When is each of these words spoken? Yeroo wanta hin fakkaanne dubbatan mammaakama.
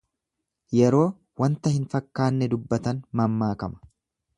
Yeroo 0.77 1.03
wanta 1.43 1.75
hin 1.75 1.87
fakkaanne 1.95 2.51
dubbatan 2.55 3.07
mammaakama. 3.23 3.89